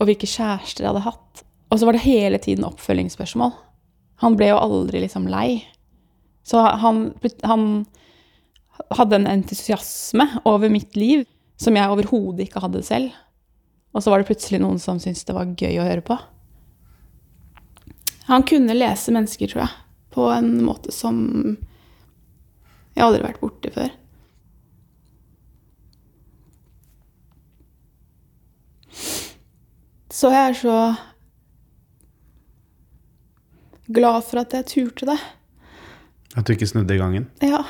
og 0.00 0.08
hvilke 0.08 0.28
kjærester 0.28 0.84
jeg 0.84 0.90
hadde 0.90 1.06
hatt. 1.06 1.44
Og 1.70 1.78
så 1.78 1.88
var 1.88 1.96
det 1.96 2.04
hele 2.04 2.40
tiden 2.42 2.66
oppfølgingsspørsmål. 2.66 3.54
Han 4.26 4.36
ble 4.38 4.50
jo 4.50 4.60
aldri 4.60 5.00
liksom 5.04 5.28
lei. 5.30 5.62
Så 6.46 6.58
han, 6.58 7.04
han 7.46 7.66
hadde 8.96 9.18
en 9.18 9.28
entusiasme 9.30 10.26
over 10.48 10.72
mitt 10.72 10.96
liv 10.96 11.24
som 11.60 11.76
jeg 11.76 11.92
overhodet 11.92 12.46
ikke 12.46 12.62
hadde 12.64 12.82
selv. 12.86 13.12
Og 13.92 14.02
så 14.02 14.12
var 14.12 14.22
det 14.22 14.30
plutselig 14.30 14.62
noen 14.62 14.80
som 14.80 15.00
syntes 15.02 15.26
det 15.28 15.36
var 15.36 15.52
gøy 15.52 15.78
å 15.80 15.86
høre 15.86 16.04
på. 16.04 16.16
Han 18.30 18.46
kunne 18.48 18.76
lese 18.76 19.12
mennesker, 19.12 19.50
tror 19.50 19.64
jeg, 19.64 19.74
på 20.14 20.28
en 20.32 20.54
måte 20.64 20.94
som 20.94 21.18
jeg 22.92 23.04
aldri 23.04 23.22
har 23.22 23.28
vært 23.32 23.42
borti 23.42 23.72
før. 23.74 23.92
Så 30.12 30.28
jeg 30.30 30.50
er 30.50 30.58
så 30.58 30.76
glad 33.92 34.24
for 34.28 34.42
at 34.42 34.52
jeg 34.54 34.68
turte 34.68 35.08
det. 35.08 35.18
At 36.36 36.46
du 36.46 36.52
ikke 36.54 36.68
snudde 36.68 36.94
i 36.94 37.00
gangen? 37.00 37.28
Ja. 37.44 37.64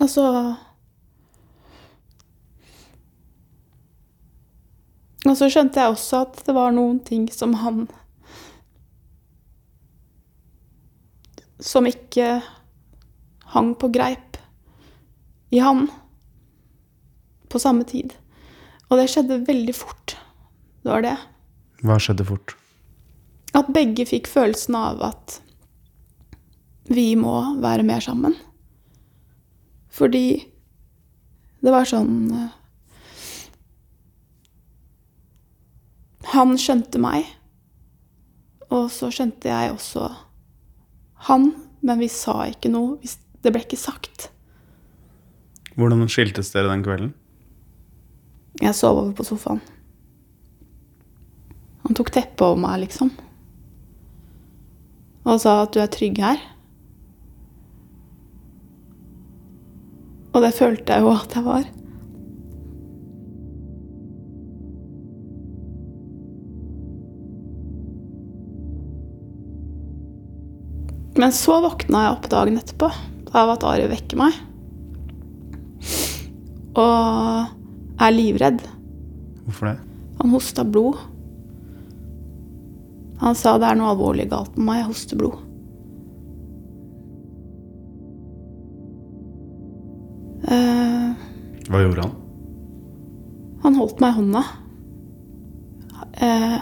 Og 0.00 0.08
så 0.10 0.26
Og 5.28 5.36
så 5.36 5.50
skjønte 5.52 5.82
jeg 5.82 5.92
også 5.92 6.22
at 6.24 6.38
det 6.46 6.54
var 6.56 6.72
noen 6.74 6.98
ting 7.06 7.26
som 7.32 7.52
han 7.60 7.84
Som 11.60 11.86
ikke 11.86 12.40
hang 13.52 13.74
på 13.76 13.90
greip 13.92 14.38
i 15.50 15.58
han 15.60 15.88
på 17.50 17.58
samme 17.58 17.82
tid. 17.84 18.12
Og 18.88 19.00
det 19.00 19.08
skjedde 19.10 19.40
veldig 19.48 19.74
fort. 19.74 20.14
Det 20.80 20.92
var 20.92 21.02
det. 21.02 21.16
Hva 21.82 21.96
skjedde 21.98 22.26
fort? 22.28 22.54
At 23.58 23.72
begge 23.74 24.06
fikk 24.06 24.30
følelsen 24.30 24.78
av 24.78 25.02
at 25.10 25.40
vi 26.90 27.12
må 27.18 27.34
være 27.60 27.84
mer 27.86 28.00
sammen. 28.06 28.38
Fordi 30.00 30.24
det 31.60 31.74
var 31.74 31.84
sånn 31.88 32.30
eh, 32.32 32.48
Han 36.30 36.54
skjønte 36.60 37.00
meg, 37.02 37.26
og 38.70 38.86
så 38.94 39.08
skjønte 39.12 39.50
jeg 39.50 39.72
også 39.74 40.04
han, 41.26 41.50
men 41.84 41.98
vi 42.00 42.06
sa 42.12 42.46
ikke 42.48 42.70
noe. 42.72 43.00
Det 43.42 43.50
ble 43.52 43.64
ikke 43.64 43.76
sagt. 43.76 44.28
Hvordan 45.74 46.06
skiltes 46.12 46.52
dere 46.54 46.70
den 46.70 46.84
kvelden? 46.86 47.10
Jeg 48.60 48.76
sov 48.78 49.00
over 49.02 49.12
på 49.16 49.26
sofaen. 49.26 49.60
Han 51.84 51.98
tok 51.98 52.12
teppet 52.14 52.44
over 52.46 52.60
meg, 52.62 52.84
liksom. 52.84 53.10
Og 55.26 55.40
sa 55.42 55.62
at 55.64 55.74
du 55.74 55.80
er 55.82 55.90
trygg 55.92 56.20
her. 56.22 56.40
Og 60.30 60.42
det 60.44 60.54
følte 60.54 60.94
jeg 60.94 61.02
jo 61.04 61.12
at 61.12 61.34
jeg 61.34 61.46
var. 61.46 61.68
Men 71.20 71.34
så 71.36 71.58
våkna 71.60 72.04
jeg 72.06 72.14
opp 72.14 72.28
dagen 72.32 72.56
etterpå 72.60 72.88
av 73.36 73.52
at 73.52 73.66
Ari 73.66 73.88
vekker 73.90 74.20
meg. 74.20 74.38
Og 76.78 78.00
er 78.00 78.14
livredd. 78.14 78.62
Hvorfor 79.44 79.72
det? 79.72 79.76
Han 80.20 80.32
hosta 80.32 80.64
blod. 80.64 80.96
Han 83.20 83.36
sa 83.36 83.58
det 83.60 83.68
er 83.68 83.76
noe 83.76 83.92
alvorlig 83.92 84.30
galt 84.30 84.54
med 84.56 84.70
meg, 84.70 84.80
jeg 84.80 84.90
hoster 84.94 85.20
blod. 85.20 85.49
Hva 91.70 91.84
gjorde 91.84 92.08
han? 92.08 92.18
han 93.62 93.74
holdt 93.74 94.00
meg 94.00 94.10
i 94.10 94.16
hånda. 94.16 94.44
Eh, 96.12 96.60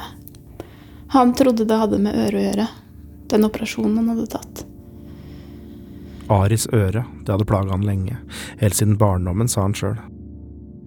han 1.09 1.35
trodde 1.35 1.65
det 1.65 1.79
hadde 1.81 2.01
med 2.03 2.17
øret 2.17 2.41
å 2.41 2.45
gjøre, 2.45 2.67
den 3.31 3.47
operasjonen 3.47 4.01
han 4.01 4.11
hadde 4.13 4.27
tatt. 4.35 4.65
Aris 6.29 6.67
øre, 6.77 7.07
det 7.25 7.33
hadde 7.33 7.49
plaga 7.49 7.73
han 7.73 7.87
lenge, 7.87 8.19
helt 8.61 8.77
siden 8.77 8.99
barndommen, 9.01 9.49
sa 9.49 9.65
han 9.65 9.77
sjøl. 9.77 9.97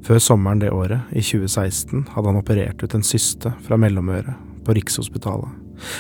Før 0.06 0.22
sommeren 0.22 0.62
det 0.62 0.70
året, 0.74 1.10
i 1.14 1.24
2016, 1.24 2.06
hadde 2.14 2.30
han 2.30 2.38
operert 2.38 2.84
ut 2.84 2.94
en 2.98 3.06
syste 3.06 3.54
fra 3.66 3.78
mellomøret 3.82 4.38
på 4.66 4.76
Rikshospitalet, 4.78 5.58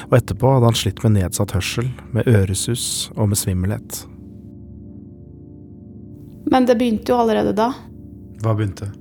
og 0.09 0.15
etterpå 0.17 0.55
hadde 0.55 0.69
han 0.69 0.77
slitt 0.77 1.01
med 1.05 1.15
nedsatt 1.17 1.55
hørsel, 1.57 1.89
med 2.13 2.29
øresus 2.29 3.09
og 3.15 3.31
med 3.31 3.41
svimmelhet. 3.41 4.03
Men 6.51 6.67
det 6.67 6.75
begynte 6.77 7.13
jo 7.13 7.21
allerede 7.21 7.55
da, 7.57 7.71
Hva 8.41 8.55
begynte? 8.57 8.91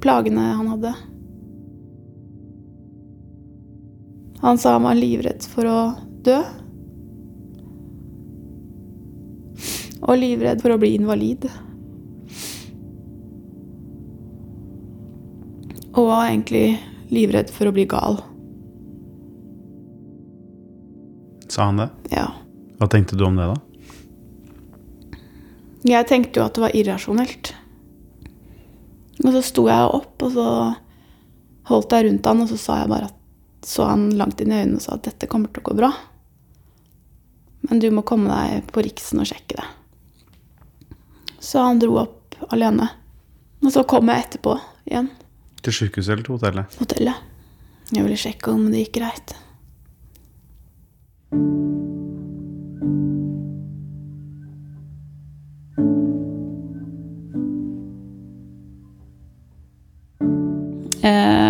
plagene 0.00 0.40
han 0.40 0.66
hadde. 0.66 0.94
Han 4.40 4.58
sa 4.58 4.72
han 4.72 4.82
var 4.82 4.94
livredd 4.94 5.42
for 5.50 5.66
å 5.66 5.78
dø. 6.22 6.38
Og 10.08 10.14
livredd 10.20 10.62
for 10.62 10.72
å 10.72 10.78
bli 10.80 10.94
invalid. 10.96 11.48
Og 15.98 16.04
var 16.06 16.28
egentlig 16.28 16.78
livredd 17.10 17.50
for 17.50 17.68
å 17.68 17.74
bli 17.74 17.88
gal. 17.90 18.20
Sa 21.50 21.66
han 21.72 21.82
det? 21.82 21.88
Ja. 22.14 22.28
Hva 22.78 22.86
tenkte 22.92 23.18
du 23.18 23.26
om 23.26 23.40
det, 23.40 23.48
da? 23.50 23.56
Jeg 25.88 26.06
tenkte 26.06 26.38
jo 26.38 26.46
at 26.46 26.54
det 26.54 26.62
var 26.62 26.76
irrasjonelt. 26.78 27.57
Og 29.24 29.32
så 29.34 29.42
sto 29.42 29.64
jeg 29.68 29.94
opp, 29.98 30.22
og 30.22 30.34
så 30.34 30.48
holdt 31.68 31.94
jeg 31.94 32.06
rundt 32.06 32.28
han, 32.30 32.44
og 32.44 32.50
så 32.52 32.58
sa 32.60 32.82
jeg 32.82 32.92
bare 32.92 33.10
at 33.10 33.16
så 33.66 33.88
han 33.88 34.10
langt 34.16 34.40
inn 34.40 34.52
i 34.54 34.60
øynene 34.60 34.78
og 34.78 34.84
sa 34.84 34.94
at 34.94 35.08
dette 35.08 35.26
kommer 35.30 35.50
til 35.50 35.64
å 35.64 35.68
gå 35.68 35.74
bra. 35.80 35.90
Men 37.66 37.82
du 37.82 37.88
må 37.90 38.04
komme 38.06 38.30
deg 38.30 38.70
på 38.72 38.84
Riksen 38.86 39.20
og 39.20 39.28
sjekke 39.28 39.58
det. 39.58 39.66
Så 41.42 41.64
han 41.64 41.80
dro 41.82 41.98
opp 42.04 42.38
alene. 42.54 42.86
Og 43.64 43.74
så 43.74 43.82
kom 43.88 44.08
jeg 44.12 44.24
etterpå 44.24 44.54
igjen. 44.86 45.10
Til 45.66 45.74
sykehuset 45.74 46.14
eller 46.14 46.24
til 46.28 46.38
hotellet? 46.38 46.78
Hotellet. 46.78 47.26
Jeg 47.90 48.04
ville 48.04 48.20
sjekke 48.20 48.54
om 48.54 48.68
det 48.70 48.84
gikk 48.84 48.98
greit. 49.00 49.34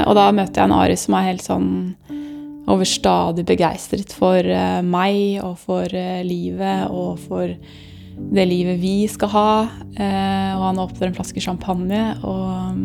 Og 0.09 0.17
da 0.17 0.31
møter 0.33 0.63
jeg 0.63 0.71
en 0.71 0.79
Ari 0.79 0.97
som 0.97 1.17
er 1.19 1.29
helt 1.29 1.45
sånn 1.45 1.69
overstadig 2.69 3.45
begeistret 3.49 4.13
for 4.17 4.45
eh, 4.45 4.81
meg 4.85 5.41
og 5.45 5.57
for 5.61 5.93
eh, 5.97 6.25
livet 6.27 6.89
og 6.93 7.21
for 7.23 7.53
det 8.19 8.45
livet 8.51 8.81
vi 8.83 9.07
skal 9.11 9.31
ha. 9.33 9.53
Eh, 9.95 10.51
og 10.57 10.65
han 10.67 10.83
åpner 10.83 11.09
en 11.09 11.17
flaske 11.17 11.43
champagne 11.45 12.03
og, 12.27 12.83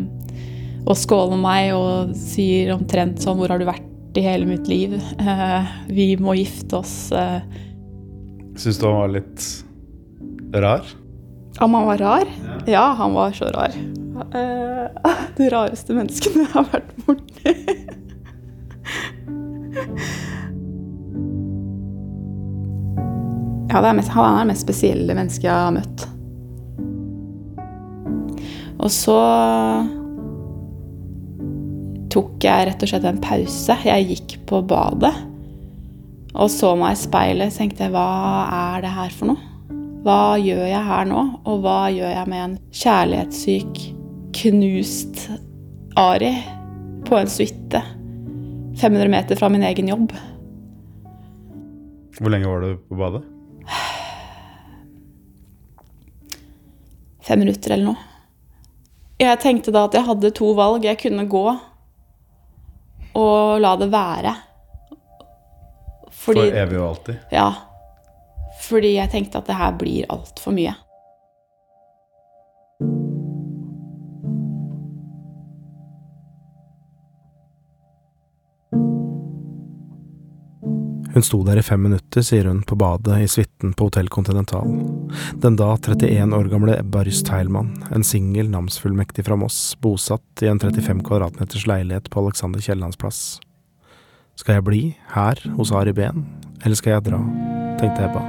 og 0.84 0.96
skåler 1.00 1.40
meg 1.40 1.74
og 1.76 2.14
sier 2.18 2.74
omtrent 2.76 3.22
sånn 3.24 3.40
Hvor 3.40 3.52
har 3.52 3.60
du 3.60 3.68
vært 3.68 4.20
i 4.20 4.24
hele 4.24 4.48
mitt 4.48 4.70
liv? 4.70 4.96
Eh, 5.18 5.72
vi 5.90 6.12
må 6.20 6.36
gifte 6.38 6.80
oss. 6.80 6.96
Syns 8.54 8.78
du 8.78 8.86
han 8.86 9.00
var 9.02 9.16
litt 9.16 9.48
rar? 10.54 10.86
Om 11.62 11.76
han 11.76 11.88
var 11.90 12.00
rar? 12.02 12.30
Ja, 12.70 12.86
han 12.98 13.14
var 13.14 13.34
så 13.36 13.50
rar. 13.54 13.74
Det 15.34 15.50
rareste 15.50 15.96
menneskene 15.96 16.44
jeg 16.44 16.52
har 16.52 16.68
vært 16.70 16.90
borti. 17.06 17.54
Ja, 23.74 23.80
det 23.82 23.88
er 23.90 23.96
mest, 23.98 24.12
han 24.14 24.28
er 24.28 24.44
det 24.44 24.50
mest 24.52 24.62
spesielle 24.62 25.16
mennesket 25.18 25.48
jeg 25.48 25.58
har 25.58 25.74
møtt. 25.74 26.06
Og 28.78 28.90
så 28.92 29.18
tok 32.14 32.44
jeg 32.44 32.68
rett 32.68 32.84
og 32.86 32.90
slett 32.92 33.06
en 33.08 33.22
pause. 33.24 33.78
Jeg 33.88 34.10
gikk 34.12 34.36
på 34.46 34.62
badet 34.70 35.14
og 36.34 36.50
så 36.50 36.72
meg 36.78 36.96
i 36.96 36.98
speilet 36.98 37.52
og 37.52 37.58
tenkte 37.58 37.90
hva 37.94 38.06
er 38.50 38.82
det 38.82 38.94
her 38.94 39.12
for 39.14 39.30
noe? 39.30 39.50
Hva 40.04 40.36
gjør 40.42 40.66
jeg 40.66 40.84
her 40.84 41.06
nå, 41.08 41.20
og 41.48 41.60
hva 41.64 41.78
gjør 41.94 42.10
jeg 42.10 42.28
med 42.28 42.40
en 42.42 42.56
kjærlighetssyk, 42.74 43.78
knust 44.44 45.30
Ari 45.96 46.44
på 47.04 47.16
en 47.16 47.28
suite 47.28 47.82
500 48.80 49.08
meter 49.08 49.36
fra 49.36 49.48
min 49.48 49.62
egen 49.62 49.88
jobb? 49.88 50.12
Hvor 52.18 52.30
lenge 52.30 52.48
var 52.48 52.60
du 52.60 52.76
på 52.76 52.98
badet? 52.98 53.22
Fem 57.24 57.40
minutter 57.40 57.72
eller 57.72 57.94
noe. 57.94 57.96
Jeg 59.22 59.40
tenkte 59.40 59.72
da 59.72 59.86
at 59.88 59.96
jeg 59.96 60.04
hadde 60.10 60.34
to 60.36 60.52
valg. 60.58 60.84
Jeg 60.84 61.00
kunne 61.00 61.24
gå 61.30 61.44
og 63.14 63.60
la 63.64 63.76
det 63.80 63.88
være. 63.94 64.34
For 66.12 66.36
evig 66.44 66.80
og 66.82 66.88
alltid? 66.90 67.32
Ja. 67.32 67.48
Fordi 68.68 68.96
jeg 68.98 69.12
tenkte 69.14 69.40
at 69.40 69.48
det 69.48 69.56
her 69.56 69.72
blir 69.80 70.10
altfor 70.12 70.52
mye. 70.52 70.74
Hun 81.14 81.22
sto 81.22 81.44
der 81.46 81.60
i 81.60 81.62
fem 81.62 81.78
minutter, 81.78 82.24
sier 82.26 82.48
hun, 82.50 82.64
på 82.66 82.74
badet 82.74 83.20
i 83.22 83.26
suiten 83.30 83.70
på 83.78 83.86
Hotell 83.86 84.08
Continental. 84.10 84.66
Den 85.38 85.54
da 85.54 85.68
31 85.78 86.34
år 86.34 86.48
gamle 86.50 86.74
Ebba 86.80 87.04
Ryst 87.06 87.30
Heilmann, 87.30 87.70
en 87.94 88.02
singel 88.02 88.50
namsfullmektig 88.50 89.22
fra 89.28 89.38
Moss, 89.38 89.76
bosatt 89.78 90.42
i 90.42 90.50
en 90.50 90.58
35 90.58 91.04
kvadratmeters 91.06 91.68
leilighet 91.70 92.10
på 92.10 92.24
Alexander 92.24 92.58
Kiellands 92.58 92.98
plass. 92.98 93.20
Skal 94.34 94.58
jeg 94.58 94.66
bli 94.66 94.80
her 95.14 95.38
hos 95.54 95.70
Ari 95.70 95.94
Behn, 95.94 96.26
eller 96.64 96.82
skal 96.82 96.96
jeg 96.96 97.06
dra, 97.12 97.22
tenkte 97.78 98.08
Ebba. 98.08 98.24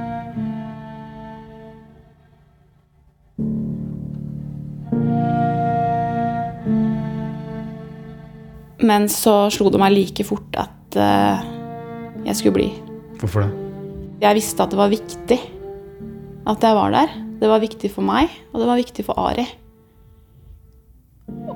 Men 8.86 9.10
så 9.10 9.50
slo 9.50 9.74
det 9.74 9.82
meg 9.82 9.96
like 9.96 10.30
fort 10.30 10.62
at 10.62 11.02
eh, 11.02 11.55
jeg 12.26 12.38
skulle 12.38 12.56
bli. 12.58 12.68
Hvorfor 13.20 13.46
det? 13.46 13.52
Jeg 14.22 14.38
visste 14.38 14.64
at 14.64 14.72
det 14.72 14.80
var 14.80 14.92
viktig 14.92 15.38
at 16.46 16.62
jeg 16.62 16.78
var 16.78 16.94
der. 16.94 17.14
Det 17.40 17.48
var 17.50 17.60
viktig 17.60 17.90
for 17.92 18.06
meg, 18.06 18.32
og 18.52 18.62
det 18.62 18.68
var 18.68 18.80
viktig 18.80 19.04
for 19.04 19.18
Ari. 19.20 19.44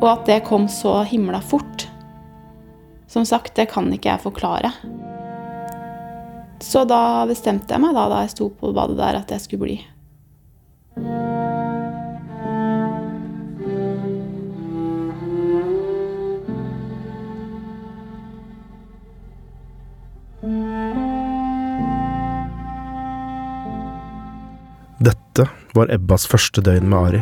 Og 0.00 0.06
at 0.10 0.26
det 0.28 0.42
kom 0.48 0.66
så 0.68 1.00
himla 1.08 1.40
fort. 1.40 1.86
Som 3.10 3.24
sagt, 3.26 3.54
det 3.56 3.70
kan 3.72 3.88
ikke 3.92 4.12
jeg 4.12 4.22
forklare. 4.22 4.72
Så 6.60 6.84
da 6.84 7.24
bestemte 7.26 7.72
jeg 7.72 7.82
meg 7.82 7.96
da, 7.96 8.04
da 8.12 8.20
jeg 8.26 8.34
sto 8.34 8.50
på 8.52 8.74
badet 8.76 8.98
der, 9.00 9.22
at 9.22 9.32
jeg 9.32 9.42
skulle 9.46 9.64
bli. 9.64 9.78
Var 25.76 25.90
Ebbas 25.94 26.26
første 26.26 26.62
døgn 26.64 26.88
med 26.90 26.98
Ari. 26.98 27.20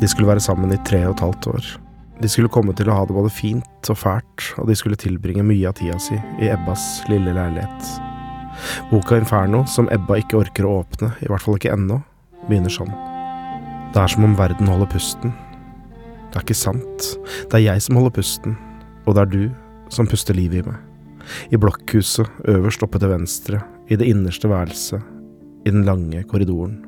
De 0.00 0.08
skulle 0.10 0.28
være 0.28 0.42
sammen 0.44 0.72
i 0.74 0.80
tre 0.84 1.00
og 1.06 1.14
et 1.14 1.24
halvt 1.24 1.48
år. 1.54 1.68
De 2.20 2.30
skulle 2.30 2.52
komme 2.52 2.74
til 2.76 2.90
å 2.90 2.96
ha 2.98 3.06
det 3.08 3.16
både 3.16 3.32
fint 3.32 3.90
og 3.90 3.98
fælt, 3.98 4.50
og 4.60 4.68
de 4.68 4.76
skulle 4.78 4.98
tilbringe 5.00 5.44
mye 5.46 5.70
av 5.70 5.78
tida 5.78 5.96
si 6.02 6.18
i 6.42 6.50
Ebbas 6.52 6.84
lille 7.10 7.34
leilighet. 7.34 7.88
Boka 8.90 9.18
Inferno, 9.18 9.64
som 9.66 9.88
Ebba 9.92 10.20
ikke 10.20 10.38
orker 10.44 10.68
å 10.68 10.76
åpne, 10.82 11.10
i 11.24 11.30
hvert 11.30 11.42
fall 11.42 11.58
ikke 11.58 11.72
ennå, 11.74 11.98
begynner 12.46 12.72
sånn. 12.72 12.92
Det 13.94 14.02
er 14.02 14.12
som 14.12 14.26
om 14.26 14.36
verden 14.38 14.70
holder 14.70 14.90
pusten. 14.90 15.34
Det 16.30 16.38
er 16.38 16.46
ikke 16.46 16.58
sant. 16.58 17.10
Det 17.50 17.58
er 17.58 17.66
jeg 17.66 17.84
som 17.86 17.98
holder 17.98 18.14
pusten, 18.14 18.56
og 19.06 19.16
det 19.16 19.24
er 19.24 19.32
du 19.32 19.44
som 19.92 20.08
puster 20.10 20.36
livet 20.38 20.62
i 20.62 20.68
meg. 20.68 20.78
I 21.50 21.58
blokkhuset, 21.58 22.28
øverst 22.52 22.82
oppe 22.84 23.00
til 23.00 23.14
venstre, 23.14 23.62
i 23.88 23.98
det 23.98 24.06
innerste 24.06 24.50
værelset, 24.50 25.02
i 25.64 25.72
den 25.72 25.86
lange 25.88 26.22
korridoren. 26.28 26.82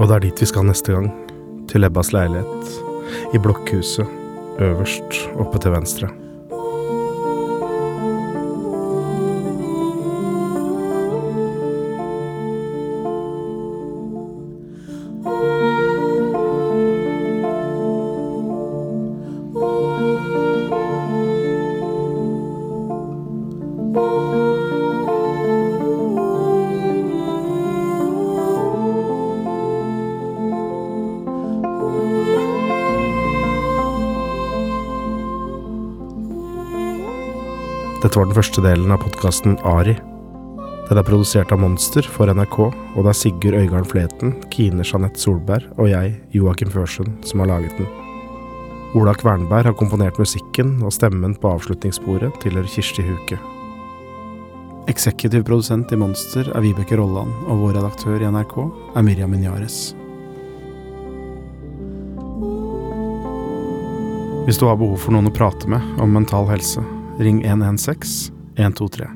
Og 0.00 0.08
det 0.08 0.16
er 0.16 0.24
dit 0.24 0.40
vi 0.40 0.48
skal 0.48 0.64
neste 0.64 0.96
gang. 0.96 1.10
Til 1.68 1.84
Ebbas 1.84 2.14
leilighet. 2.16 2.72
I 3.36 3.38
blokkhuset, 3.42 4.08
øverst 4.64 5.20
oppe 5.36 5.60
til 5.60 5.76
venstre. 5.76 6.08
Dette 38.10 38.18
var 38.18 38.26
den 38.26 38.34
første 38.34 38.62
delen 38.64 38.90
av 38.90 39.04
podkasten 39.04 39.52
Ari. 39.70 39.92
Den 40.88 40.98
er 40.98 41.04
produsert 41.06 41.52
av 41.54 41.60
Monster 41.62 42.02
for 42.02 42.26
NRK, 42.26 42.56
og 42.58 43.06
det 43.06 43.12
er 43.12 43.14
Sigurd 43.20 43.54
Øygarden 43.54 43.86
Fleten, 43.86 44.32
Kine 44.50 44.82
Jeanette 44.82 45.22
Solberg 45.22 45.68
og 45.76 45.92
jeg, 45.92 46.16
Joakim 46.34 46.72
Førsund, 46.74 47.12
som 47.22 47.44
har 47.44 47.52
laget 47.52 47.78
den. 47.78 47.86
Ola 48.98 49.14
Kvernberg 49.14 49.70
har 49.70 49.78
komponert 49.78 50.18
musikken, 50.18 50.80
og 50.82 50.90
stemmen 50.90 51.38
på 51.38 51.54
avslutningssporet 51.54 52.34
tilhører 52.42 52.66
Kirsti 52.74 53.06
Huke. 53.06 53.38
Eksekutiv 54.90 55.46
produsent 55.46 55.94
i 55.94 56.02
Monster 56.02 56.50
er 56.50 56.66
Vibeke 56.66 56.98
Rolland, 56.98 57.30
og 57.46 57.62
vår 57.62 57.78
redaktør 57.78 58.18
i 58.18 58.34
NRK 58.34 58.60
er 58.98 59.06
Miriam 59.06 59.30
Minyares. 59.30 59.92
Hvis 64.50 64.58
du 64.58 64.66
har 64.66 64.82
behov 64.82 64.98
for 64.98 65.14
noen 65.14 65.30
å 65.30 65.38
prate 65.44 65.70
med 65.70 66.02
om 66.02 66.18
mental 66.18 66.50
helse, 66.50 66.82
ring 67.20 67.44
116 67.44 68.32
123. 68.56 69.08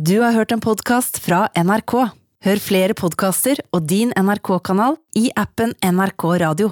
Du 0.00 0.20
har 0.20 0.32
hørt 0.32 0.52
en 0.52 0.62
podkast 0.64 1.18
fra 1.20 1.46
NRK. 1.60 1.92
Hør 2.40 2.60
flere 2.64 2.96
podkaster 2.96 3.60
og 3.76 3.84
din 3.84 4.14
NRK-kanal 4.16 4.96
i 5.20 5.28
appen 5.36 5.74
NRK 5.84 6.24
Radio. 6.40 6.70